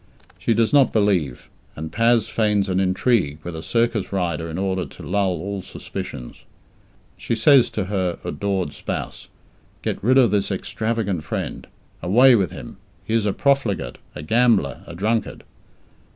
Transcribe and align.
She 0.39 0.55
does 0.55 0.73
not 0.73 0.91
believe, 0.91 1.47
and 1.75 1.91
Paz 1.91 2.27
feigns 2.27 2.69
an 2.69 2.79
intrigue 2.79 3.37
with 3.43 3.55
a 3.55 3.61
circus 3.61 4.11
rider 4.11 4.49
in 4.49 4.57
order 4.57 4.83
to 4.87 5.03
lull 5.03 5.33
all 5.39 5.61
suspicions. 5.61 6.37
She 7.17 7.35
says 7.35 7.69
to 7.69 7.83
her 7.85 8.17
adored 8.23 8.73
spouse, 8.73 9.27
"Get 9.83 10.03
rid 10.03 10.17
of 10.17 10.31
this 10.31 10.49
extravagant 10.51 11.23
friend! 11.23 11.67
Away 12.01 12.33
with 12.33 12.49
him! 12.49 12.77
He 13.05 13.13
is 13.13 13.27
a 13.27 13.31
profligate, 13.33 13.99
a 14.15 14.23
gambler! 14.23 14.81
A 14.87 14.95
drunkard!" 14.95 15.43